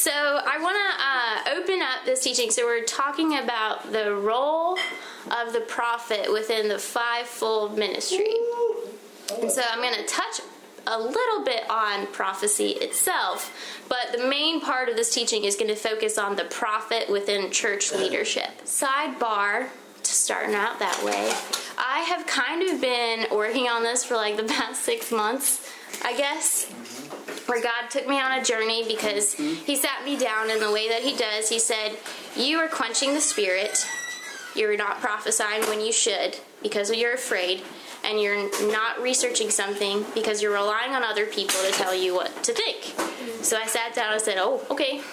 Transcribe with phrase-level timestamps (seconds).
[0.00, 2.50] So I want to uh, open up this teaching.
[2.50, 4.78] So we're talking about the role
[5.30, 8.32] of the prophet within the fivefold ministry.
[9.42, 10.40] And so I'm going to touch
[10.86, 13.54] a little bit on prophecy itself,
[13.90, 17.50] but the main part of this teaching is going to focus on the prophet within
[17.50, 18.48] church leadership.
[18.64, 19.68] Sidebar
[20.02, 21.30] to starting out that way.
[21.76, 25.70] I have kind of been working on this for like the past six months,
[26.02, 26.72] I guess,
[27.50, 29.64] where God took me on a journey because mm-hmm.
[29.64, 31.48] He sat me down in the way that He does.
[31.48, 31.98] He said,
[32.36, 33.84] You are quenching the spirit.
[34.54, 37.62] You're not prophesying when you should because you're afraid
[38.04, 42.42] and you're not researching something because you're relying on other people to tell you what
[42.44, 42.94] to think.
[43.44, 45.02] So I sat down and said, Oh, okay.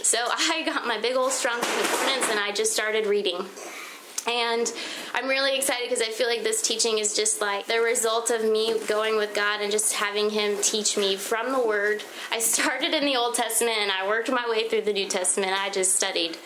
[0.00, 3.44] So I got my big old strong concordance and I just started reading.
[4.28, 4.70] And
[5.14, 8.44] I'm really excited because I feel like this teaching is just like the result of
[8.44, 12.02] me going with God and just having Him teach me from the Word.
[12.30, 15.52] I started in the Old Testament and I worked my way through the New Testament.
[15.58, 16.36] I just studied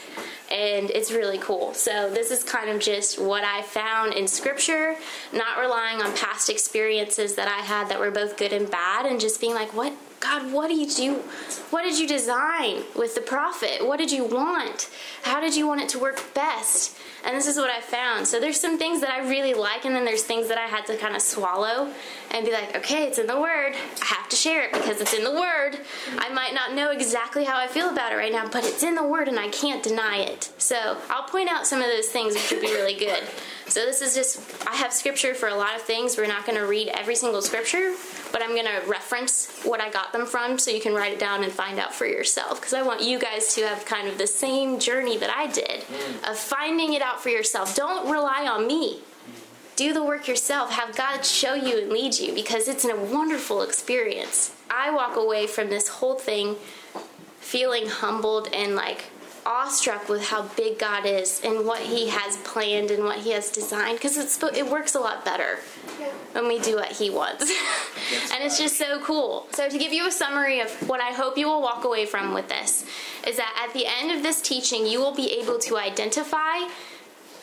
[0.51, 1.73] and it's really cool.
[1.73, 4.97] So, this is kind of just what I found in scripture,
[5.33, 9.19] not relying on past experiences that I had that were both good and bad, and
[9.19, 11.15] just being like, what, God, what did you
[11.71, 13.85] what did you design with the prophet?
[13.85, 14.89] What did you want?
[15.25, 16.97] How did you want it to work best?
[17.25, 18.27] And this is what I found.
[18.27, 20.87] So there's some things that I really like and then there's things that I had
[20.87, 21.93] to kind of swallow
[22.31, 23.75] and be like, "Okay, it's in the word.
[24.01, 25.79] I have to share it because it's in the word.
[26.19, 28.95] I might not know exactly how I feel about it right now, but it's in
[28.95, 32.35] the word and I can't deny it." So, I'll point out some of those things
[32.35, 33.25] which would be really good.
[33.73, 36.19] So this is just I have scripture for a lot of things.
[36.19, 37.95] We're not going to read every single scripture,
[38.31, 41.19] but I'm going to reference what I got them from so you can write it
[41.19, 44.19] down and find out for yourself because I want you guys to have kind of
[44.19, 46.31] the same journey that I did mm.
[46.31, 47.75] of finding it out for yourself.
[47.75, 49.01] Don't rely on me.
[49.77, 50.71] Do the work yourself.
[50.73, 54.55] Have God show you and lead you because it's a wonderful experience.
[54.71, 56.57] I walk away from this whole thing
[57.41, 59.07] feeling humbled and like
[59.45, 63.51] awestruck with how big God is and what He has planned and what He has
[63.51, 65.59] designed because it's it works a lot better
[66.33, 67.43] when we do what He wants,
[68.33, 69.47] and it's just so cool.
[69.53, 72.35] So to give you a summary of what I hope you will walk away from
[72.35, 72.85] with this
[73.27, 76.69] is that at the end of this teaching, you will be able to identify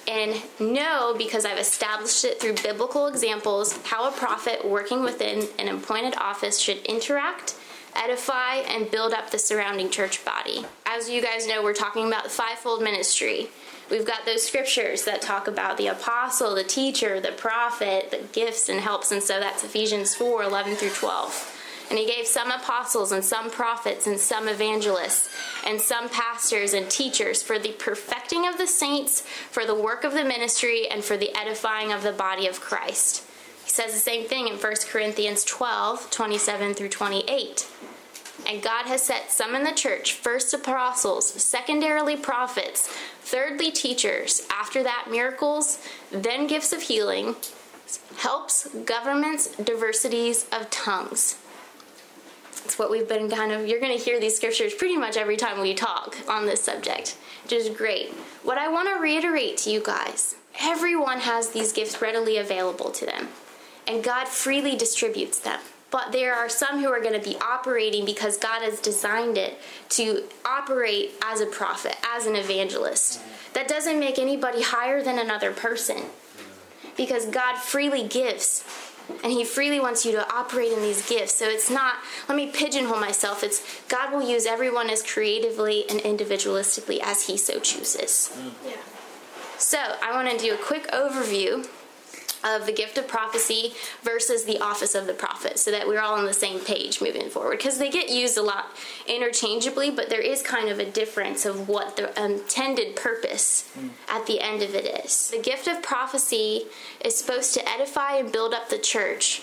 [0.07, 5.68] and know because I've established it through biblical examples how a prophet working within an
[5.68, 7.56] appointed office should interact
[7.99, 10.65] edify, and build up the surrounding church body.
[10.85, 13.49] As you guys know, we're talking about the fivefold ministry.
[13.89, 18.69] We've got those scriptures that talk about the apostle, the teacher, the prophet, the gifts
[18.69, 21.55] and helps, and so that's Ephesians 4 11 through 12.
[21.89, 25.35] And he gave some apostles and some prophets and some evangelists
[25.66, 30.13] and some pastors and teachers for the perfecting of the saints, for the work of
[30.13, 33.23] the ministry, and for the edifying of the body of Christ.
[33.63, 37.67] He says the same thing in 1 Corinthians 12 27 through 28.
[38.47, 42.88] And God has set some in the church, first apostles, secondarily prophets,
[43.22, 45.79] thirdly teachers, after that miracles,
[46.11, 47.35] then gifts of healing,
[48.17, 51.38] helps, governments, diversities of tongues.
[52.66, 55.38] It's what we've been kind of, you're going to hear these scriptures pretty much every
[55.38, 58.11] time we talk on this subject, which is great.
[58.44, 63.05] What I want to reiterate to you guys everyone has these gifts readily available to
[63.05, 63.29] them,
[63.88, 65.59] and God freely distributes them
[65.91, 69.57] but there are some who are going to be operating because God has designed it
[69.89, 73.22] to operate as a prophet, as an evangelist.
[73.53, 76.03] That doesn't make anybody higher than another person
[76.95, 78.63] because God freely gives
[79.23, 81.33] and he freely wants you to operate in these gifts.
[81.33, 81.95] So it's not
[82.28, 83.44] let me pigeonhole myself.
[83.44, 88.31] It's God will use everyone as creatively and individualistically as he so chooses.
[88.38, 88.51] Mm.
[88.66, 88.78] Yeah.
[89.57, 91.67] So, I want to do a quick overview
[92.44, 93.73] of the gift of prophecy
[94.03, 97.29] versus the office of the prophet so that we're all on the same page moving
[97.29, 97.57] forward.
[97.57, 98.67] Because they get used a lot
[99.07, 103.89] interchangeably but there is kind of a difference of what the intended purpose mm.
[104.07, 105.29] at the end of it is.
[105.29, 106.66] The gift of prophecy
[107.03, 109.41] is supposed to edify and build up the church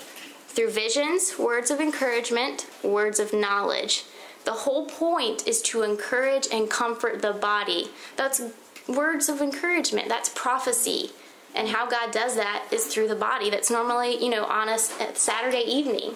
[0.48, 4.04] through visions words of encouragement words of knowledge.
[4.44, 7.88] The whole point is to encourage and comfort the body.
[8.16, 8.41] That's
[8.88, 10.09] words of encouragement.
[10.09, 11.10] That's prophecy
[11.56, 14.78] and how God does that is through the body that's normally, you know, on a
[14.78, 16.14] Saturday evening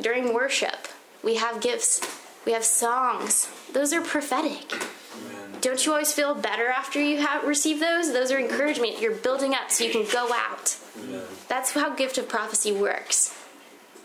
[0.00, 0.88] during worship.
[1.22, 2.00] We have gifts,
[2.46, 3.48] we have songs.
[3.72, 4.72] Those are prophetic.
[4.72, 5.60] Amen.
[5.60, 8.12] Don't you always feel better after you have received those?
[8.12, 9.00] Those are encouragement.
[9.00, 10.76] You're building up so you can go out.
[11.02, 11.22] Amen.
[11.48, 13.34] That's how gift of prophecy works.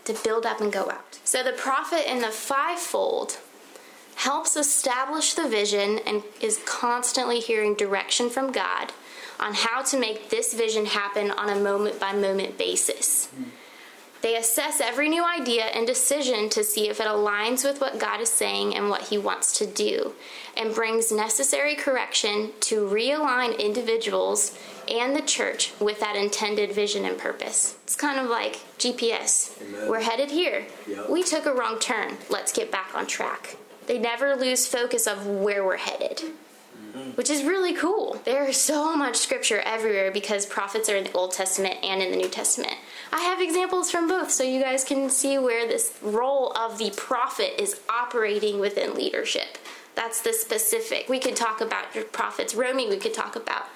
[0.06, 1.18] To build up and go out.
[1.24, 3.38] So the prophet in the fivefold
[4.16, 8.92] helps establish the vision and is constantly hearing direction from God
[9.40, 13.28] on how to make this vision happen on a moment by moment basis.
[14.24, 18.22] They assess every new idea and decision to see if it aligns with what God
[18.22, 20.14] is saying and what He wants to do,
[20.56, 24.58] and brings necessary correction to realign individuals
[24.88, 27.76] and the church with that intended vision and purpose.
[27.82, 29.60] It's kind of like GPS.
[29.60, 29.90] Amen.
[29.90, 30.64] We're headed here.
[30.88, 31.10] Yep.
[31.10, 32.16] We took a wrong turn.
[32.30, 33.58] Let's get back on track.
[33.86, 36.22] They never lose focus of where we're headed
[37.14, 38.20] which is really cool.
[38.24, 42.16] There's so much scripture everywhere because prophets are in the Old Testament and in the
[42.16, 42.74] New Testament.
[43.12, 46.92] I have examples from both so you guys can see where this role of the
[46.96, 49.58] prophet is operating within leadership.
[49.94, 51.08] That's the specific.
[51.08, 53.66] We could talk about your prophets roaming, we could talk about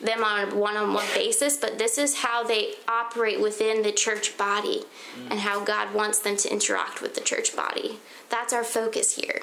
[0.00, 3.92] them on a one on one basis, but this is how they operate within the
[3.92, 4.82] church body
[5.16, 5.30] mm.
[5.30, 7.98] and how God wants them to interact with the church body.
[8.28, 9.42] That's our focus here.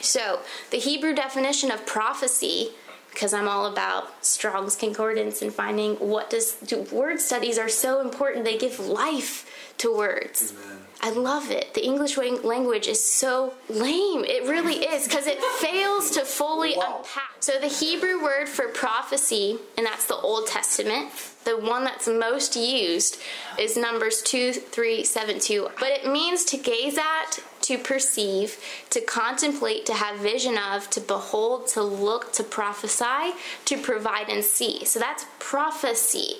[0.00, 0.40] So,
[0.70, 2.70] the Hebrew definition of prophecy,
[3.12, 8.00] because I'm all about Strong's Concordance and finding what does do, word studies are so
[8.00, 8.44] important.
[8.44, 10.52] They give life to words.
[10.52, 10.78] Amen.
[11.00, 11.74] I love it.
[11.74, 14.24] The English language is so lame.
[14.24, 16.98] It really is because it fails to fully wow.
[16.98, 17.36] unpack.
[17.40, 21.10] So, the Hebrew word for prophecy, and that's the Old Testament,
[21.44, 23.18] the one that's most used
[23.58, 25.68] is Numbers 2 3 7 2.
[25.78, 28.58] But it means to gaze at, to perceive,
[28.90, 33.32] to contemplate, to have vision of, to behold, to look, to prophesy,
[33.64, 34.84] to provide and see.
[34.84, 36.38] So, that's prophecy,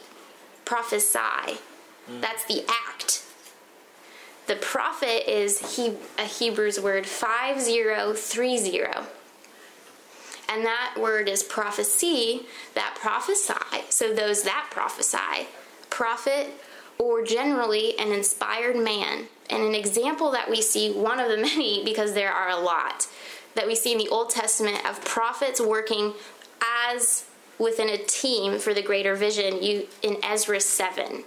[0.64, 1.58] prophesy.
[2.10, 2.20] Mm.
[2.20, 3.22] That's the act
[4.48, 9.06] the prophet is he, a Hebrew's word 5030.
[10.50, 13.84] And that word is prophecy, that prophesy.
[13.90, 15.48] So those that prophesy,
[15.90, 16.48] prophet,
[16.98, 19.26] or generally an inspired man.
[19.50, 23.06] And an example that we see, one of the many, because there are a lot,
[23.54, 26.14] that we see in the Old Testament of prophets working
[26.90, 27.24] as
[27.58, 31.24] within a team for the greater vision you in Ezra 7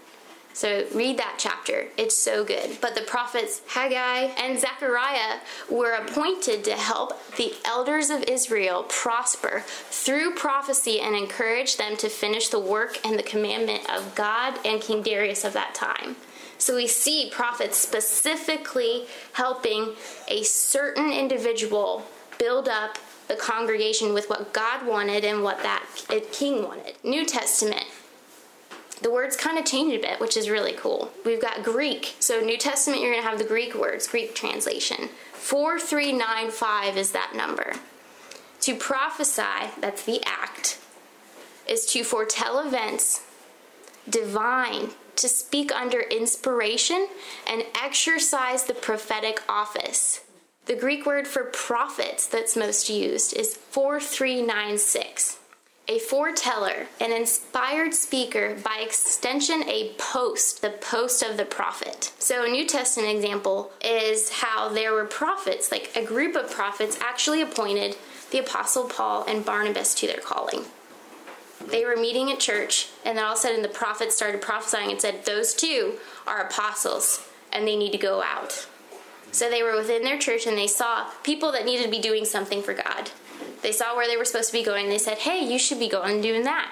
[0.53, 1.87] so read that chapter.
[1.97, 2.77] It's so good.
[2.81, 5.39] But the prophets Haggai and Zechariah
[5.69, 12.09] were appointed to help the elders of Israel prosper through prophecy and encourage them to
[12.09, 16.15] finish the work and the commandment of God and King Darius of that time.
[16.57, 19.95] So we see prophets specifically helping
[20.27, 22.05] a certain individual
[22.37, 26.95] build up the congregation with what God wanted and what that eh, king wanted.
[27.03, 27.85] New Testament
[29.01, 31.11] the words kind of change a bit, which is really cool.
[31.25, 32.15] We've got Greek.
[32.19, 35.09] So, New Testament, you're going to have the Greek words, Greek translation.
[35.33, 37.73] 4395 is that number.
[38.61, 40.79] To prophesy, that's the act,
[41.67, 43.25] is to foretell events,
[44.07, 47.07] divine, to speak under inspiration,
[47.47, 50.21] and exercise the prophetic office.
[50.67, 55.39] The Greek word for prophets that's most used is 4396
[55.91, 62.13] a foreteller, an inspired speaker, by extension, a post, the post of the prophet.
[62.17, 66.97] So, a New Testament example is how there were prophets, like a group of prophets
[67.01, 67.97] actually appointed
[68.31, 70.61] the Apostle Paul and Barnabas to their calling.
[71.67, 74.91] They were meeting at church, and then all of a sudden the prophet started prophesying
[74.91, 75.95] and said, Those two
[76.25, 78.65] are apostles, and they need to go out.
[79.33, 82.25] So they were within their church and they saw people that needed to be doing
[82.25, 83.11] something for God.
[83.61, 84.89] They saw where they were supposed to be going.
[84.89, 86.71] They said, "Hey, you should be going and doing that."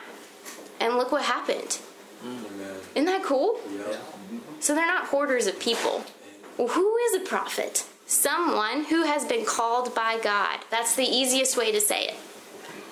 [0.80, 1.80] And look what happened.
[2.24, 2.76] Amen.
[2.96, 3.60] Isn't that cool?
[3.72, 3.98] Yeah.
[4.60, 6.04] So they're not hoarders of people.
[6.58, 7.86] Well, who is a prophet?
[8.06, 10.60] Someone who has been called by God.
[10.70, 12.16] That's the easiest way to say it.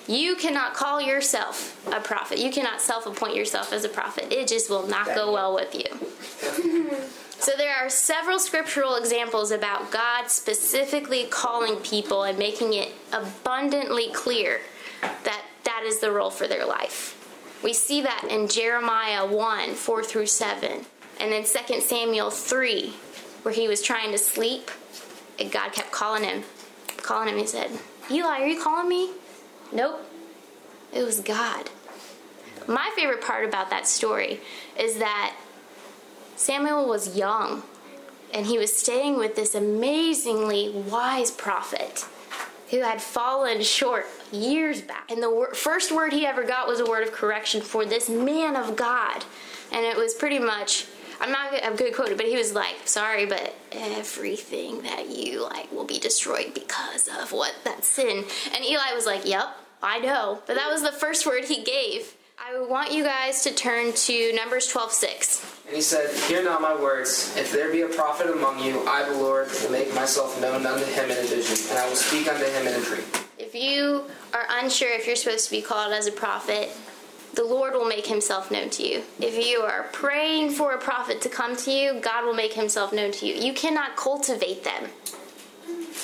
[0.06, 2.38] You cannot call yourself a prophet.
[2.38, 4.32] You cannot self appoint yourself as a prophet.
[4.32, 6.98] It just will not go well with you.
[7.40, 14.08] So there are several scriptural examples about God specifically calling people and making it abundantly
[14.12, 14.60] clear
[15.00, 17.14] that that is the role for their life.
[17.62, 20.84] We see that in Jeremiah 1 4 through 7,
[21.20, 22.92] and then 2 Samuel 3,
[23.42, 24.70] where he was trying to sleep,
[25.38, 26.42] and God kept calling him.
[26.98, 27.70] Calling him, he said,
[28.10, 29.12] Eli, are you calling me?
[29.72, 30.04] Nope.
[30.92, 31.70] It was God.
[32.66, 34.40] My favorite part about that story
[34.78, 35.34] is that
[36.38, 37.64] Samuel was young
[38.32, 42.06] and he was staying with this amazingly wise prophet
[42.70, 45.10] who had fallen short years back.
[45.10, 48.08] And the wor- first word he ever got was a word of correction for this
[48.08, 49.24] man of God.
[49.72, 50.86] And it was pretty much
[51.20, 55.72] I'm not I'm good quoted, but he was like, "Sorry, but everything that you like
[55.72, 59.48] will be destroyed because of what that sin." And Eli was like, "Yep,
[59.82, 62.14] I know." But that was the first word he gave.
[62.40, 65.56] I want you guys to turn to Numbers 12 6.
[65.66, 67.34] And he said, Hear now my words.
[67.36, 70.84] If there be a prophet among you, I, the Lord, will make myself known unto
[70.84, 73.04] him in a vision, and I will speak unto him in a dream.
[73.38, 76.70] If you are unsure if you're supposed to be called as a prophet,
[77.34, 79.02] the Lord will make himself known to you.
[79.20, 82.92] If you are praying for a prophet to come to you, God will make himself
[82.92, 83.34] known to you.
[83.34, 84.88] You cannot cultivate them.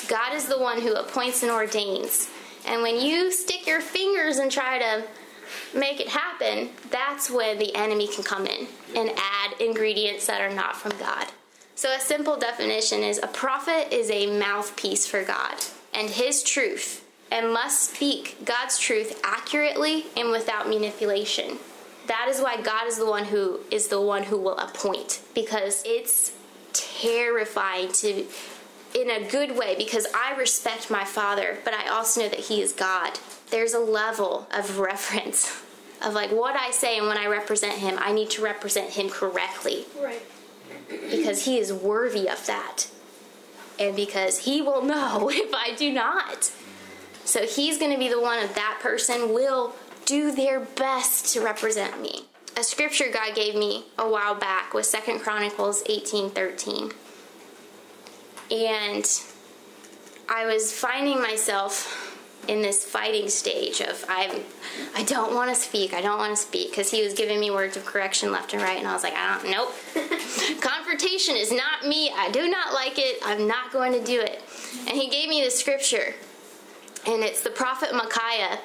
[0.08, 2.28] God is the one who appoints and ordains.
[2.66, 5.04] And when you stick your fingers and try to
[5.74, 10.54] make it happen, that's when the enemy can come in and add ingredients that are
[10.54, 11.26] not from God.
[11.76, 15.56] So, a simple definition is a prophet is a mouthpiece for God
[15.92, 21.58] and his truth and must speak God's truth accurately and without manipulation.
[22.06, 25.82] That is why God is the one who is the one who will appoint because
[25.84, 26.32] it's
[26.72, 28.26] terrifying to
[28.94, 32.62] in a good way because I respect my father, but I also know that he
[32.62, 33.18] is God.
[33.50, 35.62] There's a level of reference
[36.02, 39.08] of like what I say and when I represent him, I need to represent him
[39.08, 39.84] correctly.
[40.00, 40.22] Right.
[40.88, 42.88] Because he is worthy of that.
[43.78, 46.50] And because he will know if I do not.
[47.24, 49.74] So he's going to be the one of that person will
[50.04, 52.26] do their best to represent me.
[52.56, 56.92] A scripture God gave me a while back was Second Chronicles 18:13
[58.50, 59.22] and
[60.28, 62.03] I was finding myself
[62.48, 64.42] in this fighting stage of I'm
[64.94, 65.94] I don't want to speak.
[65.94, 68.62] I don't want to speak because he was giving me words of correction left and
[68.62, 69.74] right and I was like, I don't nope.
[70.60, 72.10] Confrontation is not me.
[72.14, 73.18] I do not like it.
[73.24, 74.42] I'm not going to do it.
[74.86, 76.14] And he gave me the scripture.
[77.06, 78.60] And it's the prophet Micaiah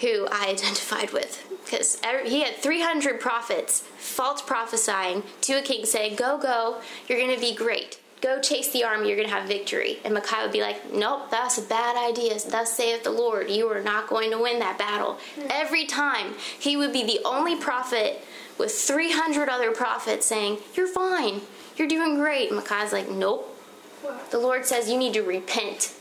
[0.00, 6.16] who I identified with because he had 300 prophets false prophesying to a king saying,
[6.16, 9.48] "Go, go, you're going to be great." Go chase the army, you're going to have
[9.48, 9.98] victory.
[10.04, 12.36] And Micaiah would be like, nope, that's a bad idea.
[12.48, 15.18] Thus saith the Lord, you are not going to win that battle.
[15.36, 15.48] Mm-hmm.
[15.50, 18.24] Every time, he would be the only prophet
[18.58, 21.40] with 300 other prophets saying, you're fine,
[21.76, 22.48] you're doing great.
[22.48, 23.54] And Micaiah's like, nope.
[24.02, 24.30] What?
[24.30, 25.94] The Lord says you need to repent.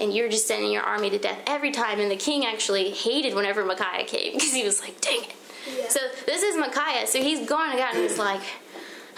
[0.00, 2.00] And you're just sending your army to death every time.
[2.00, 5.34] And the king actually hated whenever Micaiah came because he was like, dang it.
[5.76, 5.88] Yeah.
[5.88, 7.06] So this is Micaiah.
[7.06, 8.40] So he's going to God and he's like,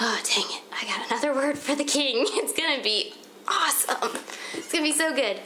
[0.01, 2.27] oh, dang it, I got another word for the king.
[2.33, 3.15] It's going to be
[3.49, 4.21] awesome.
[4.55, 5.41] It's going to be so good.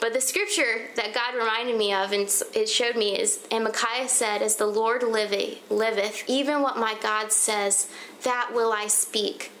[0.00, 4.08] But the scripture that God reminded me of and it showed me is, and Micaiah
[4.08, 7.88] said, As the Lord liveth, even what my God says,
[8.22, 9.52] that will I speak.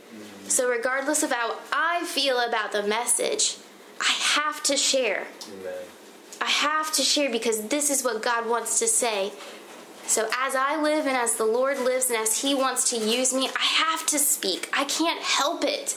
[0.48, 3.56] So, regardless of how I feel about the message,
[4.00, 5.26] I have to share.
[5.60, 5.74] Amen.
[6.40, 9.32] I have to share because this is what God wants to say.
[10.06, 13.34] So, as I live and as the Lord lives and as He wants to use
[13.34, 14.68] me, I have to speak.
[14.72, 15.96] I can't help it.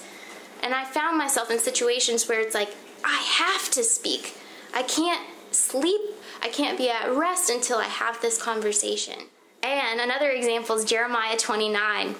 [0.63, 4.35] And I found myself in situations where it's like, I have to speak.
[4.73, 6.01] I can't sleep.
[6.41, 9.15] I can't be at rest until I have this conversation.
[9.63, 12.15] And another example is Jeremiah 29.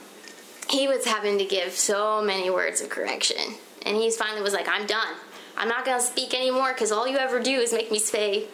[0.70, 3.56] He was having to give so many words of correction.
[3.86, 5.16] And he finally was like, I'm done.
[5.58, 8.46] I'm not going to speak anymore because all you ever do is make me say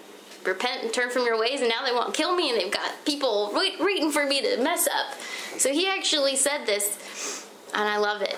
[0.45, 2.71] repent and turn from your ways, and now they want to kill me, and they've
[2.71, 5.19] got people wait, waiting for me to mess up.
[5.59, 8.37] So he actually said this, and I love it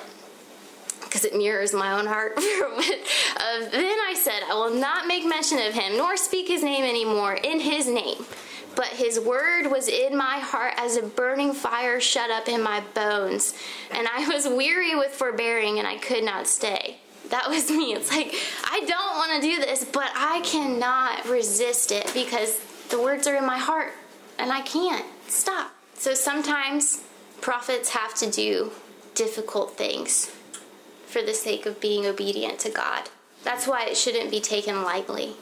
[1.03, 2.33] because it mirrors my own heart.
[2.37, 6.83] uh, then I said, I will not make mention of him, nor speak his name
[6.83, 8.25] anymore in his name.
[8.75, 12.83] But his word was in my heart as a burning fire shut up in my
[12.93, 13.55] bones.
[13.89, 16.97] And I was weary with forbearing, and I could not stay
[17.29, 17.93] that was me.
[17.93, 18.33] It's like,
[18.65, 23.35] I don't want to do this, but I cannot resist it because the words are
[23.35, 23.93] in my heart
[24.37, 25.71] and I can't stop.
[25.93, 27.03] So sometimes
[27.41, 28.71] prophets have to do
[29.15, 30.31] difficult things
[31.05, 33.09] for the sake of being obedient to God.
[33.43, 35.35] That's why it shouldn't be taken lightly.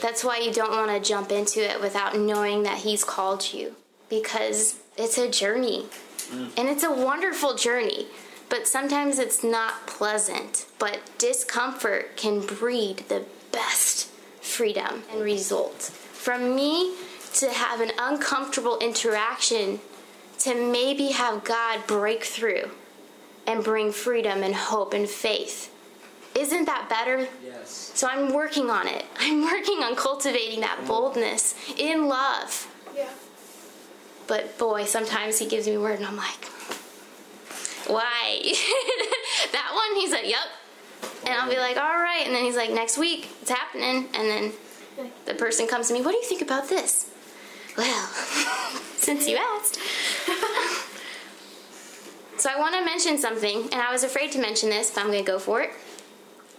[0.00, 3.74] That's why you don't want to jump into it without knowing that He's called you
[4.08, 5.86] because it's a journey.
[6.30, 6.50] Mm.
[6.56, 8.06] And it's a wonderful journey
[8.48, 10.66] but sometimes it's not pleasant.
[10.78, 14.08] But discomfort can breed the best
[14.40, 15.82] freedom and result.
[15.82, 16.94] From me
[17.34, 19.80] to have an uncomfortable interaction
[20.38, 22.70] to maybe have God break through
[23.46, 25.72] and bring freedom and hope and faith.
[26.34, 27.28] Isn't that better?
[27.44, 27.92] Yes.
[27.94, 29.06] So I'm working on it.
[29.18, 32.68] I'm working on cultivating that boldness in love.
[32.94, 33.08] Yeah.
[34.26, 36.44] But boy, sometimes he gives me word and I'm like,
[37.88, 38.40] why?
[39.52, 40.46] that one, he's like, yep.
[41.24, 42.22] And I'll be like, all right.
[42.24, 44.08] And then he's like, next week, it's happening.
[44.14, 44.52] And then
[45.26, 47.10] the person comes to me, what do you think about this?
[47.76, 48.06] Well,
[48.96, 49.78] since you asked.
[52.38, 55.08] so I want to mention something, and I was afraid to mention this, but I'm
[55.08, 55.70] going to go for it.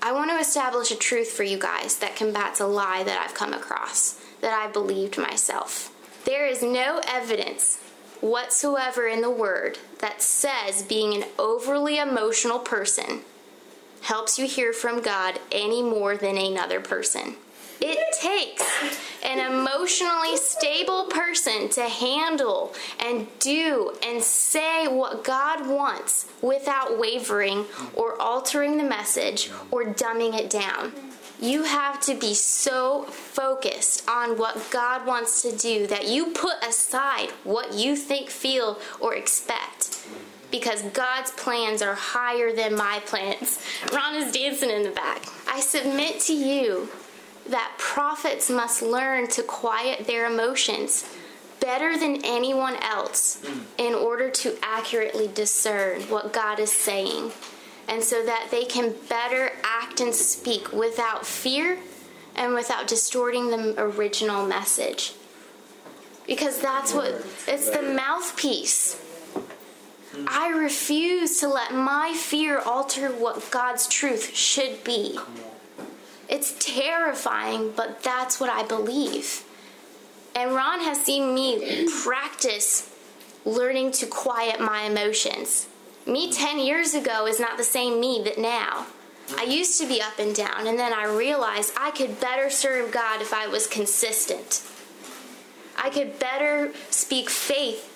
[0.02, 3.34] I want to establish a truth for you guys that combats a lie that I've
[3.34, 5.92] come across, that I believed myself.
[6.26, 7.80] There is no evidence
[8.22, 13.22] whatsoever in the Word that says being an overly emotional person
[14.02, 17.36] helps you hear from God any more than another person.
[17.80, 18.64] It takes
[19.24, 27.66] an emotionally stable person to handle and do and say what God wants without wavering
[27.94, 30.92] or altering the message or dumbing it down.
[31.40, 36.64] You have to be so focused on what God wants to do that you put
[36.68, 40.08] aside what you think, feel, or expect
[40.50, 43.62] because God's plans are higher than my plans.
[43.94, 45.26] Ron is dancing in the back.
[45.48, 46.90] I submit to you
[47.50, 51.08] that prophets must learn to quiet their emotions
[51.60, 53.44] better than anyone else
[53.78, 57.32] in order to accurately discern what God is saying
[57.88, 61.80] and so that they can better act and speak without fear
[62.36, 65.14] and without distorting the original message.
[66.26, 69.02] Because that's what it's the mouthpiece.
[70.28, 75.20] I refuse to let my fear alter what God's truth should be.
[76.28, 79.44] It's terrifying, but that's what I believe.
[80.36, 82.92] And Ron has seen me practice
[83.46, 85.68] learning to quiet my emotions.
[86.08, 88.88] Me 10 years ago is not the same me that now.
[89.38, 92.94] I used to be up and down, and then I realized I could better serve
[92.94, 94.64] God if I was consistent.
[95.78, 97.94] I could better speak faith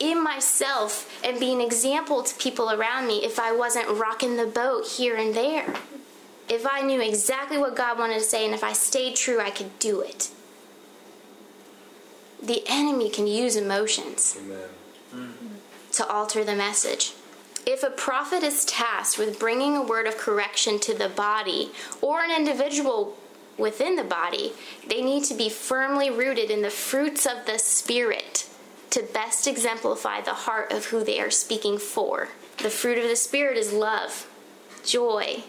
[0.00, 4.46] in myself and be an example to people around me if I wasn't rocking the
[4.46, 5.74] boat here and there.
[6.48, 9.50] If I knew exactly what God wanted to say and if I stayed true, I
[9.50, 10.30] could do it.
[12.42, 14.38] The enemy can use emotions
[15.92, 17.12] to alter the message.
[17.66, 22.22] If a prophet is tasked with bringing a word of correction to the body or
[22.22, 23.16] an individual
[23.58, 24.52] within the body,
[24.86, 28.48] they need to be firmly rooted in the fruits of the Spirit
[28.90, 32.28] to best exemplify the heart of who they are speaking for.
[32.58, 34.28] The fruit of the Spirit is love,
[34.84, 35.42] joy,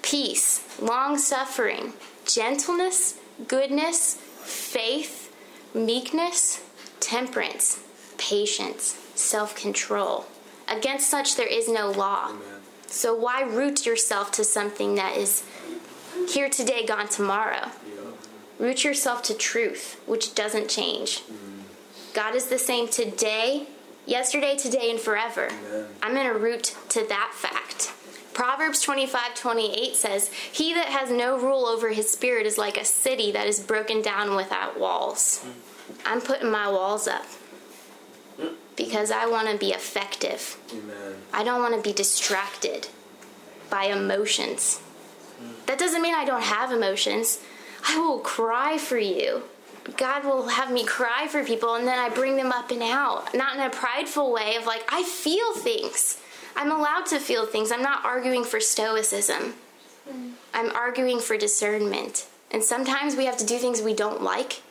[0.00, 1.94] peace, long suffering,
[2.24, 3.18] gentleness,
[3.48, 5.34] goodness, faith,
[5.74, 6.62] meekness,
[7.00, 7.82] temperance,
[8.16, 10.26] patience, self control.
[10.72, 12.30] Against such there is no law.
[12.30, 12.60] Amen.
[12.86, 15.44] So why root yourself to something that is
[16.32, 17.70] here today, gone tomorrow?
[17.86, 18.02] Yeah.
[18.58, 21.20] Root yourself to truth, which doesn't change.
[21.20, 21.62] Mm-hmm.
[22.14, 23.66] God is the same today,
[24.06, 25.48] yesterday, today, and forever.
[25.48, 25.86] Amen.
[26.02, 27.92] I'm going to root to that fact.
[28.32, 32.84] Proverbs 25 28 says, He that has no rule over his spirit is like a
[32.84, 35.44] city that is broken down without walls.
[35.44, 36.00] Mm.
[36.06, 37.26] I'm putting my walls up
[38.76, 40.56] because I want to be effective.
[40.72, 41.16] Amen.
[41.32, 42.88] I don't want to be distracted
[43.70, 44.78] by emotions.
[45.38, 45.52] Hmm.
[45.66, 47.40] That doesn't mean I don't have emotions.
[47.86, 49.42] I will cry for you.
[49.96, 53.34] God will have me cry for people and then I bring them up and out.
[53.34, 56.18] Not in a prideful way of like, I feel things.
[56.54, 57.72] I'm allowed to feel things.
[57.72, 59.54] I'm not arguing for stoicism.
[60.08, 60.30] Hmm.
[60.54, 62.26] I'm arguing for discernment.
[62.50, 64.62] And sometimes we have to do things we don't like.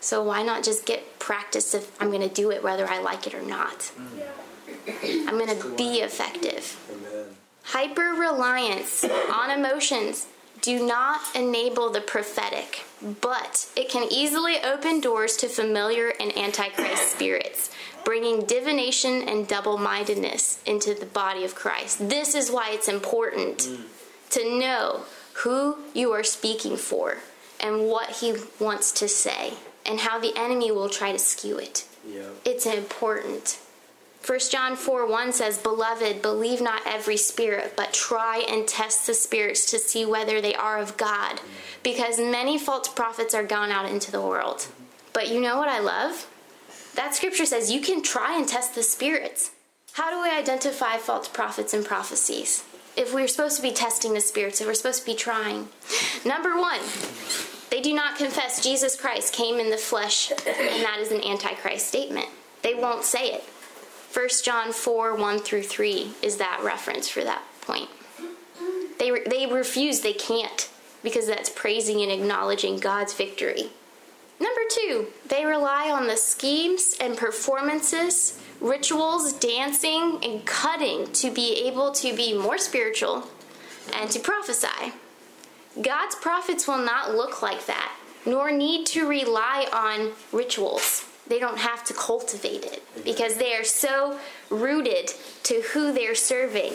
[0.00, 3.26] So why not just get practice if I'm going to do it whether I like
[3.26, 3.92] it or not?
[3.96, 5.28] Mm.
[5.28, 6.78] I'm going to be effective.
[6.90, 7.26] Amen.
[7.64, 10.26] Hyper reliance on emotions
[10.62, 12.84] do not enable the prophetic,
[13.20, 17.70] but it can easily open doors to familiar and antichrist spirits,
[18.04, 22.08] bringing divination and double mindedness into the body of Christ.
[22.08, 23.84] This is why it's important mm.
[24.30, 25.02] to know
[25.34, 27.18] who you are speaking for
[27.58, 29.54] and what he wants to say
[29.86, 31.86] and how the enemy will try to skew it.
[32.06, 32.28] Yeah.
[32.44, 33.58] It's important.
[34.26, 39.14] 1 John 4 1 says, Beloved, believe not every spirit, but try and test the
[39.14, 41.40] spirits to see whether they are of God,
[41.82, 44.68] because many false prophets are gone out into the world.
[45.12, 46.26] But you know what I love?
[46.94, 49.52] That scripture says you can try and test the spirits.
[49.92, 52.64] How do we identify false prophets and prophecies?
[52.96, 55.68] If we're supposed to be testing the spirits, if we're supposed to be trying.
[56.24, 56.80] Number one,
[57.70, 61.86] they do not confess Jesus Christ came in the flesh, and that is an antichrist
[61.86, 62.26] statement.
[62.62, 63.44] They won't say it.
[64.12, 67.88] 1 John 4 1 through 3 is that reference for that point.
[68.98, 70.68] They, re- they refuse, they can't,
[71.02, 73.70] because that's praising and acknowledging God's victory.
[74.40, 81.66] Number two, they rely on the schemes and performances, rituals, dancing, and cutting to be
[81.66, 83.28] able to be more spiritual
[83.94, 84.92] and to prophesy.
[85.80, 87.92] God's prophets will not look like that,
[88.26, 91.06] nor need to rely on rituals.
[91.26, 94.18] They don't have to cultivate it because they are so
[94.50, 95.12] rooted
[95.44, 96.72] to who they're serving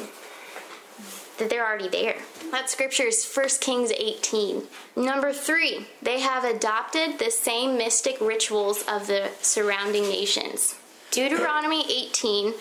[1.37, 2.15] that they're already there.
[2.51, 4.63] That scripture is 1 Kings 18.
[4.95, 10.75] Number three, they have adopted the same mystic rituals of the surrounding nations.
[11.15, 12.53] Deuteronomy 18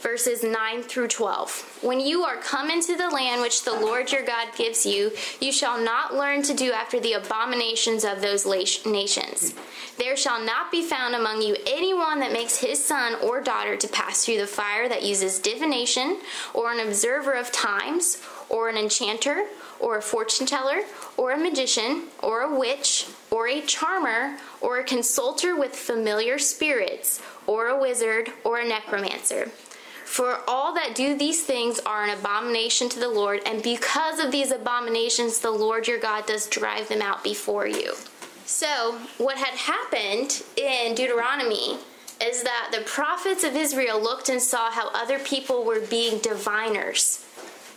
[0.00, 1.78] verses 9 through 12.
[1.82, 5.52] When you are come into the land which the Lord your God gives you, you
[5.52, 9.54] shall not learn to do after the abominations of those nations.
[9.96, 13.88] There shall not be found among you anyone that makes his son or daughter to
[13.88, 16.18] pass through the fire that uses divination,
[16.52, 19.46] or an observer of times, or an enchanter,
[19.80, 20.82] or a fortune teller,
[21.16, 27.20] or a magician, or a witch, or a charmer, or a consulter with familiar spirits,
[27.46, 29.50] or a wizard, or a necromancer.
[30.04, 34.30] For all that do these things are an abomination to the Lord, and because of
[34.30, 37.94] these abominations, the Lord your God does drive them out before you.
[38.46, 41.78] So, what had happened in Deuteronomy
[42.22, 47.26] is that the prophets of Israel looked and saw how other people were being diviners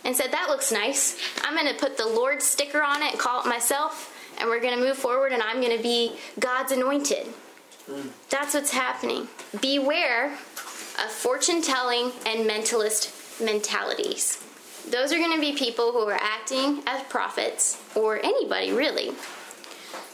[0.04, 1.18] and said, That looks nice.
[1.42, 4.60] I'm going to put the Lord sticker on it and call it myself, and we're
[4.60, 7.26] going to move forward, and I'm going to be God's anointed.
[8.28, 9.28] That's what's happening.
[9.60, 14.42] Beware of fortune telling and mentalist mentalities.
[14.90, 19.12] Those are going to be people who are acting as prophets, or anybody really,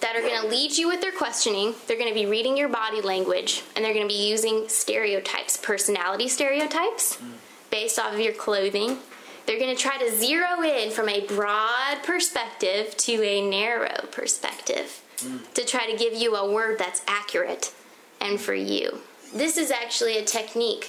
[0.00, 1.74] that are going to lead you with their questioning.
[1.86, 5.56] They're going to be reading your body language, and they're going to be using stereotypes,
[5.56, 7.18] personality stereotypes,
[7.70, 8.98] based off of your clothing.
[9.46, 15.02] They're going to try to zero in from a broad perspective to a narrow perspective
[15.54, 17.72] to try to give you a word that's accurate
[18.20, 19.00] and for you.
[19.34, 20.84] This is actually a technique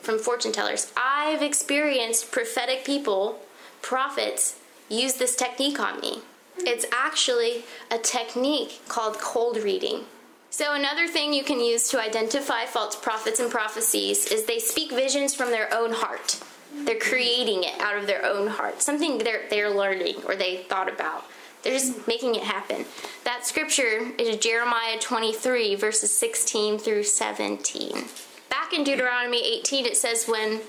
[0.00, 0.92] from fortune tellers.
[0.96, 3.40] I've experienced prophetic people,
[3.82, 4.58] prophets,
[4.88, 6.18] use this technique on me.
[6.58, 10.04] It's actually a technique called cold reading.
[10.50, 14.92] So, another thing you can use to identify false prophets and prophecies is they speak
[14.92, 16.40] visions from their own heart.
[16.72, 20.92] They're creating it out of their own heart, something they're, they're learning or they thought
[20.92, 21.24] about.
[21.64, 22.84] They're just making it happen.
[23.24, 28.04] That scripture is Jeremiah 23, verses 16 through 17.
[28.50, 30.60] Back in Deuteronomy 18, it says, When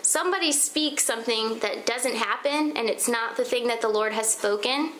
[0.00, 4.32] somebody speaks something that doesn't happen and it's not the thing that the Lord has
[4.32, 4.92] spoken,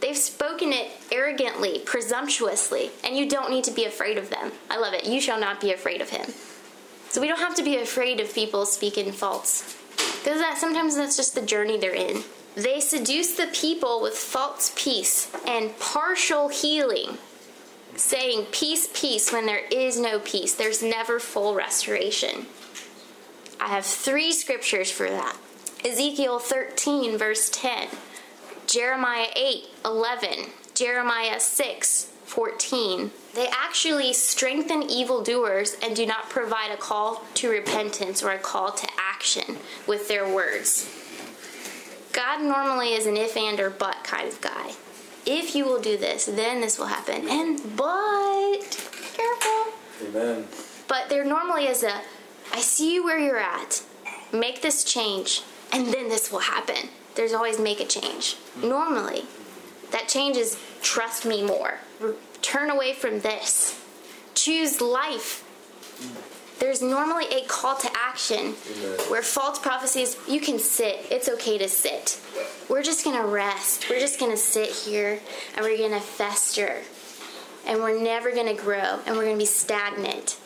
[0.00, 4.52] they've spoken it arrogantly, presumptuously, and you don't need to be afraid of them.
[4.70, 5.04] I love it.
[5.04, 6.30] You shall not be afraid of him.
[7.10, 9.76] So we don't have to be afraid of people speaking false.
[9.96, 12.22] Because that sometimes that's just the journey they're in.
[12.54, 17.16] They seduce the people with false peace and partial healing,
[17.96, 20.54] saying peace, peace when there is no peace.
[20.54, 22.46] There's never full restoration.
[23.58, 25.36] I have three scriptures for that
[25.84, 27.88] Ezekiel 13, verse 10,
[28.66, 30.28] Jeremiah 8, 11,
[30.74, 33.10] Jeremiah 6, 14.
[33.34, 38.72] They actually strengthen evildoers and do not provide a call to repentance or a call
[38.72, 41.01] to action with their words.
[42.12, 44.72] God normally is an if and or but kind of guy.
[45.24, 47.28] If you will do this, then this will happen.
[47.28, 48.60] And but
[49.14, 49.72] careful.
[50.06, 50.46] Amen.
[50.88, 52.02] But there normally is a
[52.52, 53.82] I see you where you're at.
[54.32, 56.90] Make this change and then this will happen.
[57.14, 58.36] There's always make a change.
[58.62, 59.24] Normally,
[59.90, 61.78] that change is trust me more.
[62.42, 63.80] Turn away from this.
[64.34, 65.44] Choose life
[66.62, 68.52] there's normally a call to action
[69.10, 71.04] where false prophecies, you can sit.
[71.10, 72.20] It's okay to sit.
[72.68, 73.90] We're just going to rest.
[73.90, 75.18] We're just going to sit here
[75.56, 76.76] and we're going to fester.
[77.66, 80.38] And we're never going to grow and we're going to be stagnant.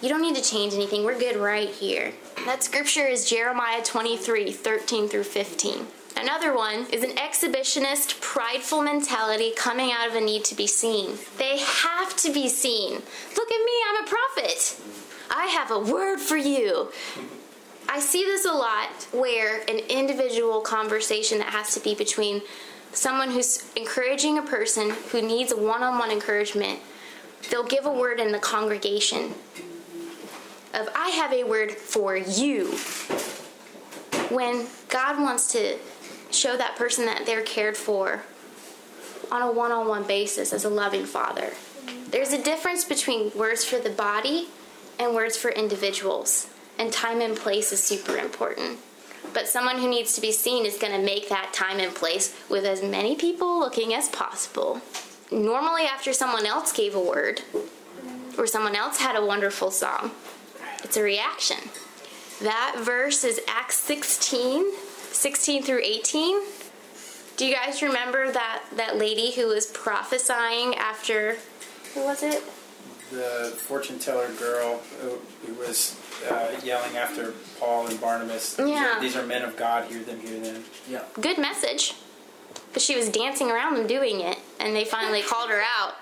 [0.00, 1.04] You don't need to change anything.
[1.04, 2.14] We're good right here.
[2.46, 5.86] That scripture is Jeremiah 23 13 through 15.
[6.16, 11.18] Another one is an exhibitionist, prideful mentality coming out of a need to be seen.
[11.36, 12.92] They have to be seen.
[13.36, 14.76] Look at me, I'm a prophet.
[15.32, 16.92] I have a word for you.
[17.88, 22.42] I see this a lot where an individual conversation that has to be between
[22.92, 26.80] someone who's encouraging a person who needs a one on one encouragement,
[27.50, 29.32] they'll give a word in the congregation
[30.74, 32.66] of, I have a word for you.
[34.34, 35.78] When God wants to
[36.30, 38.22] show that person that they're cared for
[39.30, 41.52] on a one on one basis as a loving father.
[42.10, 44.48] There's a difference between words for the body
[45.02, 46.48] and words for individuals.
[46.78, 48.78] And time and place is super important.
[49.34, 52.34] But someone who needs to be seen is going to make that time and place
[52.48, 54.80] with as many people looking as possible.
[55.30, 57.42] Normally, after someone else gave a word
[58.36, 60.10] or someone else had a wonderful song,
[60.82, 61.58] it's a reaction.
[62.42, 64.72] That verse is Acts 16
[65.12, 66.40] 16 through 18.
[67.36, 71.36] Do you guys remember that, that lady who was prophesying after,
[71.94, 72.42] who was it?
[73.12, 75.98] The fortune teller girl who, who was
[76.30, 78.56] uh, yelling after Paul and Barnabas.
[78.56, 78.96] These yeah.
[78.96, 80.62] Are, these are men of God, hear them, hear them.
[80.88, 81.04] Yeah.
[81.20, 81.94] Good message.
[82.72, 85.94] But she was dancing around them doing it, and they finally called her out.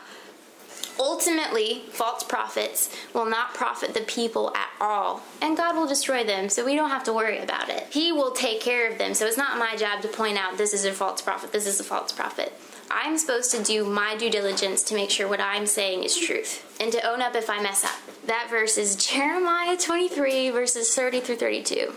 [0.98, 6.50] Ultimately, false prophets will not profit the people at all, and God will destroy them,
[6.50, 7.86] so we don't have to worry about it.
[7.90, 10.74] He will take care of them, so it's not my job to point out this
[10.74, 12.52] is a false prophet, this is a false prophet.
[12.90, 16.76] I'm supposed to do my due diligence to make sure what I'm saying is truth
[16.80, 17.96] and to own up if I mess up.
[18.26, 21.94] That verse is Jeremiah 23, verses 30 through 32.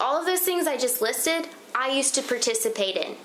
[0.00, 3.16] All of those things I just listed, I used to participate in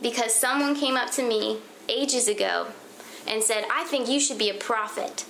[0.00, 1.58] because someone came up to me
[1.88, 2.68] ages ago
[3.26, 5.24] and said, I think you should be a prophet.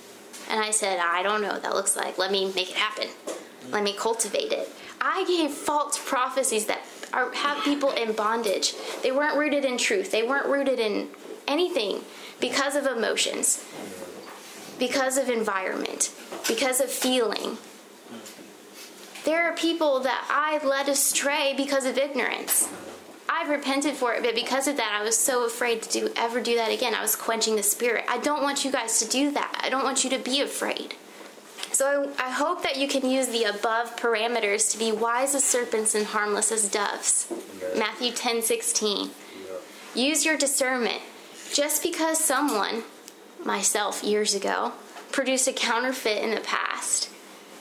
[0.49, 2.17] And I said, I don't know what that looks like.
[2.17, 3.07] Let me make it happen.
[3.71, 4.69] Let me cultivate it.
[5.01, 8.73] I gave false prophecies that are, have people in bondage.
[9.01, 11.09] They weren't rooted in truth, they weren't rooted in
[11.47, 12.01] anything
[12.39, 13.65] because of emotions,
[14.77, 16.11] because of environment,
[16.47, 17.57] because of feeling.
[19.23, 22.69] There are people that I led astray because of ignorance.
[23.27, 26.39] I've repented for it, but because of that, I was so afraid to do ever
[26.39, 26.93] do that again.
[26.93, 28.05] I was quenching the spirit.
[28.07, 29.61] I don't want you guys to do that.
[29.63, 30.95] I don't want you to be afraid.
[31.75, 35.43] So I, I hope that you can use the above parameters to be wise as
[35.43, 37.27] serpents and harmless as doves.
[37.75, 39.09] Matthew 10 16.
[39.93, 41.01] Use your discernment.
[41.53, 42.83] Just because someone,
[43.43, 44.71] myself years ago,
[45.11, 47.09] produced a counterfeit in the past,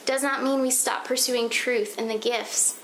[0.07, 2.81] does not mean we stop pursuing truth and the gifts.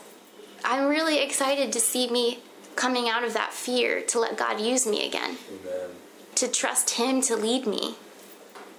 [0.65, 2.41] I'm really excited to see me
[2.75, 5.91] coming out of that fear to let God use me again, Amen.
[6.35, 7.95] to trust Him to lead me.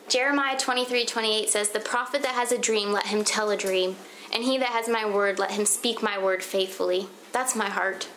[0.08, 3.96] Jeremiah 23 28 says, The prophet that has a dream, let him tell a dream,
[4.34, 7.08] and he that has my word, let him speak my word faithfully.
[7.32, 8.08] That's my heart.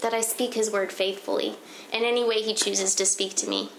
[0.00, 1.56] That I speak his word faithfully
[1.92, 3.70] in any way he chooses to speak to me.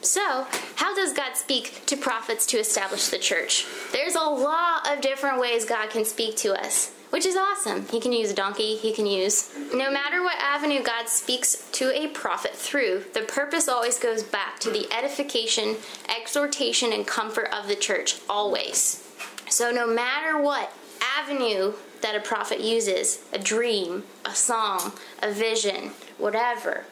[0.00, 3.66] So, how does God speak to prophets to establish the church?
[3.92, 7.86] There's a lot of different ways God can speak to us, which is awesome.
[7.88, 9.50] He can use a donkey, he can use.
[9.72, 14.58] No matter what avenue God speaks to a prophet through, the purpose always goes back
[14.60, 15.76] to the edification,
[16.08, 19.04] exhortation, and comfort of the church, always.
[19.48, 20.72] So, no matter what
[21.18, 24.92] avenue that a prophet uses a dream, a song,
[25.22, 26.84] a vision, whatever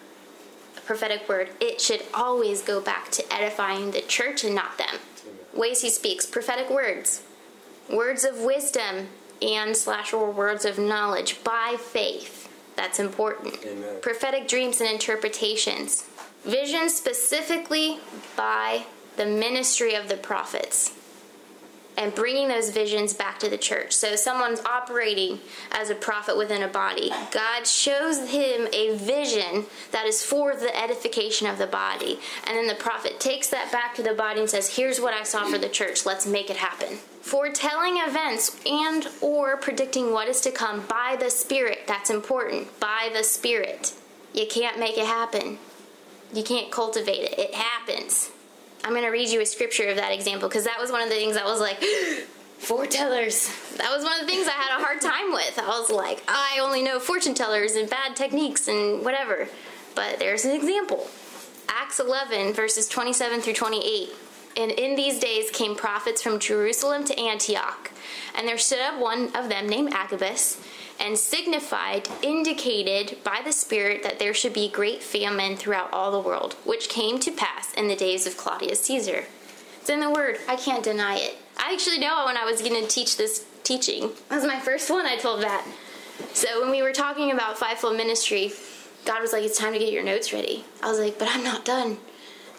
[0.76, 4.98] a prophetic word, it should always go back to edifying the church and not them.
[5.54, 7.22] Ways he speaks, prophetic words,
[7.88, 9.08] words of wisdom
[9.42, 12.48] and slash or words of knowledge by faith.
[12.76, 13.58] That's important.
[13.64, 13.96] Amen.
[14.02, 16.04] Prophetic dreams and interpretations.
[16.44, 17.98] Visions specifically
[18.36, 18.84] by
[19.16, 20.92] the ministry of the prophets
[21.96, 23.92] and bringing those visions back to the church.
[23.92, 25.40] So someone's operating
[25.72, 27.10] as a prophet within a body.
[27.30, 32.18] God shows him a vision that is for the edification of the body.
[32.46, 35.22] And then the prophet takes that back to the body and says, "Here's what I
[35.22, 36.04] saw for the church.
[36.04, 41.28] Let's make it happen." Foretelling events and or predicting what is to come by the
[41.28, 41.80] spirit.
[41.88, 42.78] That's important.
[42.78, 43.94] By the spirit.
[44.32, 45.58] You can't make it happen.
[46.32, 47.36] You can't cultivate it.
[47.36, 48.30] It happens.
[48.84, 51.08] I'm going to read you a scripture of that example because that was one of
[51.08, 51.80] the things I was like,
[52.60, 53.76] foretellers.
[53.78, 55.58] That was one of the things I had a hard time with.
[55.58, 59.48] I was like, I only know fortune tellers and bad techniques and whatever.
[59.96, 61.08] But there's an example
[61.68, 64.10] Acts 11, verses 27 through 28.
[64.56, 67.90] And in these days came prophets from Jerusalem to Antioch.
[68.34, 70.60] And there stood up one of them named Agabus,
[70.98, 76.18] and signified, indicated by the Spirit that there should be great famine throughout all the
[76.18, 79.24] world, which came to pass in the days of Claudius Caesar.
[79.78, 80.38] It's in the Word.
[80.48, 81.36] I can't deny it.
[81.58, 84.10] I actually know when I was going to teach this teaching.
[84.30, 85.66] That was my first one I told that.
[86.32, 88.52] So when we were talking about fivefold ministry,
[89.04, 91.44] God was like, "It's time to get your notes ready." I was like, "But I'm
[91.44, 91.98] not done."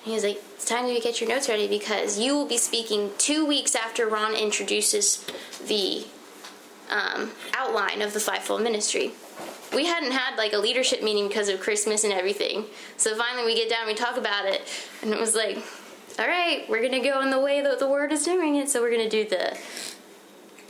[0.08, 3.12] He was like, "It's time to get your notes ready because you will be speaking
[3.17, 5.26] two weeks after Ron introduces
[5.67, 6.06] the
[6.89, 9.12] um, outline of the fivefold ministry.
[9.74, 12.65] We hadn't had like a leadership meeting because of Christmas and everything.
[12.96, 14.62] So finally, we get down and we talk about it,
[15.02, 15.58] and it was like,
[16.17, 18.70] "All right, we're gonna go in the way that the Word is doing it.
[18.70, 19.58] So we're gonna do the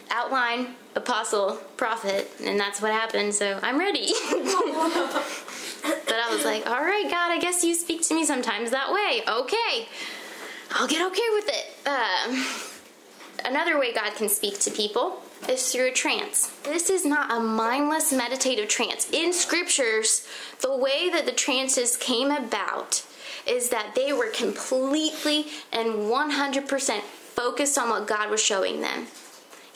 [0.10, 3.36] outline, apostle, prophet, and that's what happened.
[3.36, 4.13] So I'm ready."
[6.48, 9.24] like, "All right, God, I guess you speak to me sometimes that way.
[9.28, 9.88] Okay,
[10.72, 12.46] I'll get okay with it." Um,
[13.46, 16.48] Another way God can speak to people is through a trance.
[16.64, 19.10] This is not a mindless meditative trance.
[19.12, 20.28] In scriptures,
[20.62, 23.06] the way that the trances came about
[23.46, 29.08] is that they were completely and 100% focused on what God was showing them.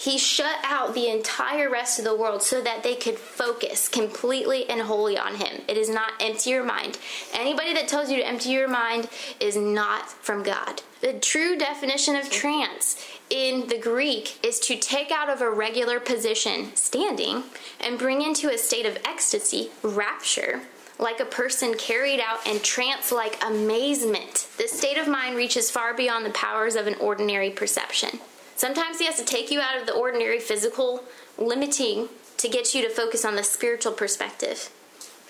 [0.01, 4.67] He shut out the entire rest of the world so that they could focus completely
[4.67, 5.61] and wholly on Him.
[5.67, 6.97] It is not empty your mind.
[7.35, 9.09] Anybody that tells you to empty your mind
[9.39, 10.81] is not from God.
[11.01, 12.97] The true definition of trance
[13.29, 17.43] in the Greek is to take out of a regular position, standing,
[17.79, 20.61] and bring into a state of ecstasy, rapture,
[20.97, 24.47] like a person carried out in trance like amazement.
[24.57, 28.19] This state of mind reaches far beyond the powers of an ordinary perception.
[28.61, 31.03] Sometimes he has to take you out of the ordinary physical
[31.39, 34.69] limiting to get you to focus on the spiritual perspective.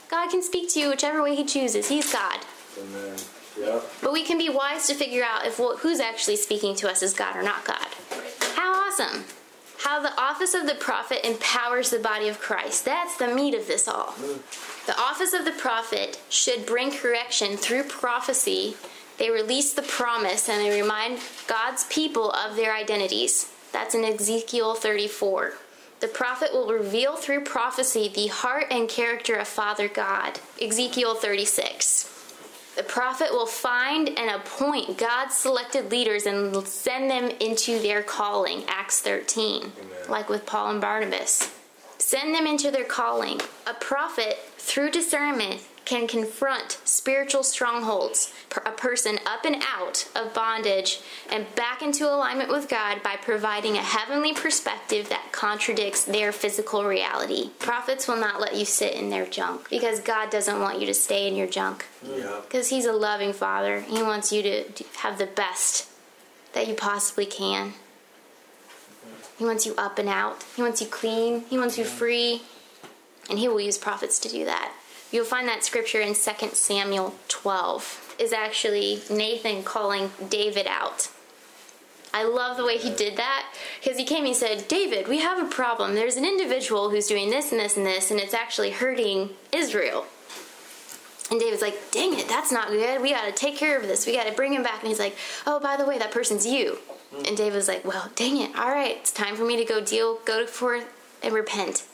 [0.10, 1.88] God can speak to you whichever way he chooses.
[1.88, 2.40] He's God.
[2.78, 3.16] Amen.
[3.58, 3.80] Yeah.
[4.02, 7.02] But we can be wise to figure out if what, who's actually speaking to us
[7.02, 7.88] is God or not God.
[8.56, 9.24] How awesome!
[9.78, 12.84] How the office of the prophet empowers the body of Christ.
[12.84, 14.08] That's the meat of this all.
[14.08, 14.86] Mm.
[14.88, 18.76] The office of the prophet should bring correction through prophecy.
[19.22, 23.54] They release the promise and they remind God's people of their identities.
[23.72, 25.54] That's in Ezekiel 34.
[26.00, 30.40] The prophet will reveal through prophecy the heart and character of Father God.
[30.60, 32.74] Ezekiel 36.
[32.76, 38.64] The prophet will find and appoint God's selected leaders and send them into their calling.
[38.68, 39.72] Acts 13.
[40.10, 41.54] Like with Paul and Barnabas.
[42.00, 43.40] Send them into their calling.
[43.68, 48.34] A prophet, through discernment, can confront spiritual strongholds,
[48.66, 53.78] a person up and out of bondage and back into alignment with God by providing
[53.78, 57.50] a heavenly perspective that contradicts their physical reality.
[57.60, 60.94] Prophets will not let you sit in their junk because God doesn't want you to
[60.94, 61.86] stay in your junk.
[62.04, 62.42] Yeah.
[62.44, 63.82] Because He's a loving Father.
[63.82, 64.66] He wants you to
[64.98, 65.88] have the best
[66.54, 67.74] that you possibly can.
[69.38, 70.44] He wants you up and out.
[70.56, 71.46] He wants you clean.
[71.50, 72.44] He wants you free.
[73.30, 74.74] And He will use prophets to do that.
[75.12, 76.16] You'll find that scripture in 2
[76.54, 81.10] Samuel 12 is actually Nathan calling David out.
[82.14, 85.20] I love the way he did that because he came and he said, David, we
[85.20, 85.96] have a problem.
[85.96, 90.06] There's an individual who's doing this and this and this, and it's actually hurting Israel.
[91.30, 93.02] And David's like, dang it, that's not good.
[93.02, 94.06] We got to take care of this.
[94.06, 94.80] We got to bring him back.
[94.80, 95.16] And he's like,
[95.48, 96.80] oh, by the way, that person's you.
[97.14, 97.26] Mm-hmm.
[97.26, 98.54] And David's like, well, dang it.
[98.58, 100.86] All right, it's time for me to go deal, go forth
[101.24, 101.86] and repent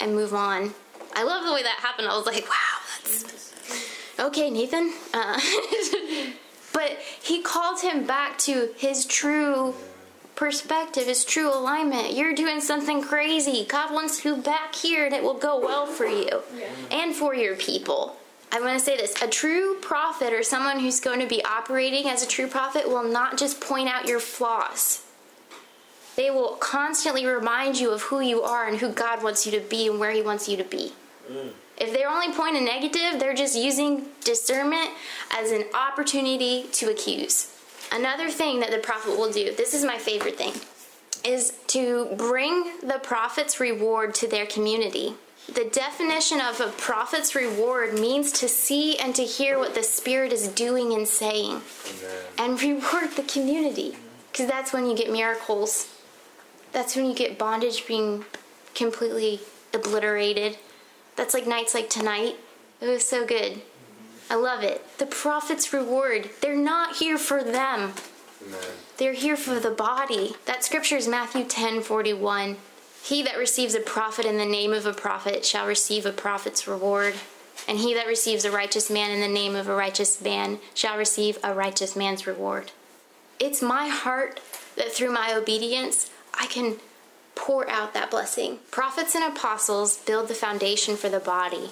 [0.00, 0.72] and move on.
[1.14, 2.08] I love the way that happened.
[2.08, 3.54] I was like, wow, that's
[4.18, 4.92] okay, Nathan.
[5.12, 5.40] Uh,
[6.72, 9.74] but he called him back to his true
[10.34, 12.14] perspective, his true alignment.
[12.14, 13.64] You're doing something crazy.
[13.68, 16.42] God wants you back here, and it will go well for you
[16.90, 18.16] and for your people.
[18.50, 22.08] I want to say this a true prophet or someone who's going to be operating
[22.08, 25.04] as a true prophet will not just point out your flaws.
[26.16, 29.60] They will constantly remind you of who you are and who God wants you to
[29.60, 30.92] be and where He wants you to be.
[31.78, 34.90] If they're only pointing negative, they're just using discernment
[35.32, 37.50] as an opportunity to accuse.
[37.92, 40.54] Another thing that the prophet will do, this is my favorite thing,
[41.24, 45.14] is to bring the prophet's reward to their community.
[45.52, 50.32] The definition of a prophet's reward means to see and to hear what the Spirit
[50.32, 51.60] is doing and saying
[52.38, 53.96] and reward the community.
[54.32, 55.88] Because that's when you get miracles.
[56.72, 58.24] That's when you get bondage being
[58.74, 59.40] completely
[59.72, 60.56] obliterated.
[61.16, 62.36] That's like nights like tonight.
[62.80, 63.62] It was so good.
[64.30, 64.98] I love it.
[64.98, 66.30] The prophet's reward.
[66.40, 67.92] They're not here for them.
[68.46, 68.60] Amen.
[68.96, 70.34] They're here for the body.
[70.46, 72.56] That scripture is Matthew 10 41.
[73.02, 76.66] He that receives a prophet in the name of a prophet shall receive a prophet's
[76.66, 77.14] reward.
[77.68, 80.96] And he that receives a righteous man in the name of a righteous man shall
[80.96, 82.72] receive a righteous man's reward.
[83.38, 84.40] It's my heart
[84.76, 86.76] that through my obedience, I can
[87.34, 88.58] pour out that blessing.
[88.70, 91.70] Prophets and apostles build the foundation for the body,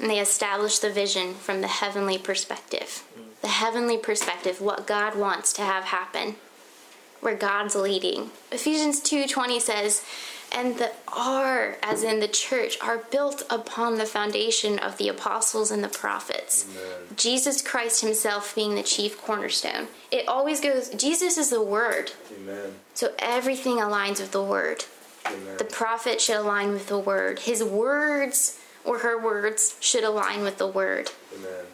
[0.00, 3.04] and they establish the vision from the heavenly perspective.
[3.42, 6.36] The heavenly perspective, what God wants to have happen,
[7.20, 8.30] where God's leading.
[8.50, 10.02] Ephesians 2:20 says,
[10.50, 15.70] "And the are, as in the church, are built upon the foundation of the apostles
[15.70, 16.64] and the prophets."
[17.16, 19.88] Jesus Christ himself being the chief cornerstone.
[20.10, 22.12] It always goes Jesus is the word.
[22.34, 22.78] Amen.
[22.94, 24.84] So everything aligns with the word.
[25.26, 25.56] Amen.
[25.58, 27.40] The prophet should align with the word.
[27.40, 31.10] His words or her words should align with the word.
[31.34, 31.66] Amen.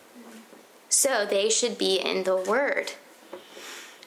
[0.88, 2.92] So they should be in the word.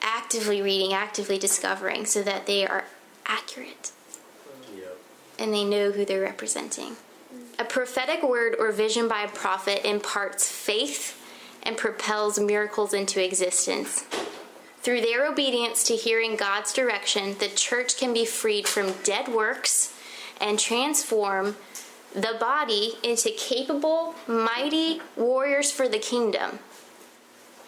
[0.09, 2.85] Actively reading, actively discovering so that they are
[3.25, 3.91] accurate
[4.73, 4.97] Yep.
[5.37, 6.95] and they know who they're representing.
[7.59, 11.21] A prophetic word or vision by a prophet imparts faith
[11.61, 14.05] and propels miracles into existence.
[14.81, 19.93] Through their obedience to hearing God's direction, the church can be freed from dead works
[20.39, 21.57] and transform
[22.13, 26.59] the body into capable, mighty warriors for the kingdom.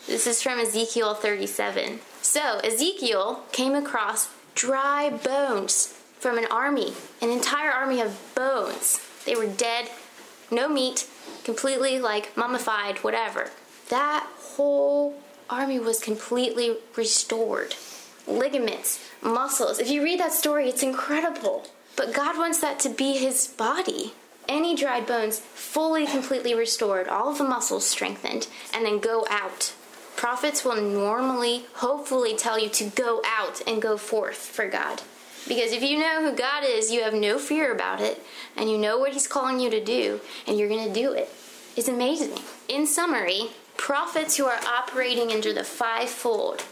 [0.07, 1.99] This is from Ezekiel 37.
[2.21, 5.87] So, Ezekiel came across dry bones
[6.19, 8.99] from an army, an entire army of bones.
[9.25, 9.89] They were dead,
[10.51, 11.07] no meat,
[11.43, 13.51] completely like mummified, whatever.
[13.89, 15.15] That whole
[15.49, 17.75] army was completely restored.
[18.27, 19.79] Ligaments, muscles.
[19.79, 21.65] If you read that story, it's incredible.
[21.95, 24.13] But God wants that to be his body.
[24.49, 29.73] any dried bones fully, completely restored, all of the muscles strengthened, and then go out.
[30.19, 35.01] Prophets will normally, hopefully, tell you to go out and go forth for God.
[35.47, 38.21] Because if you know who God is, you have no fear about it,
[38.57, 41.29] and you know what He's calling you to do, and you're going to do it.
[41.77, 42.37] It's amazing.
[42.67, 46.65] In summary, prophets who are operating under the fivefold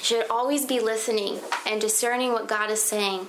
[0.00, 3.28] should always be listening and discerning what God is saying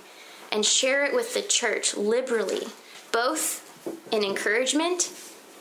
[0.50, 2.68] and share it with the church liberally,
[3.12, 3.66] both
[4.14, 5.12] in encouragement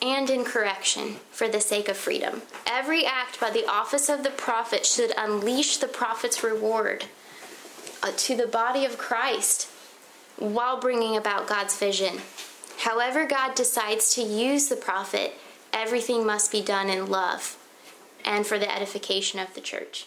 [0.02, 2.42] and in correction for the sake of freedom.
[2.66, 7.06] Every act by the office of the prophet should unleash the prophet's reward
[8.02, 9.68] uh, to the body of Christ
[10.38, 12.20] while bringing about God's vision.
[12.78, 15.34] However, God decides to use the prophet,
[15.72, 17.56] everything must be done in love
[18.24, 20.06] and for the edification of the church.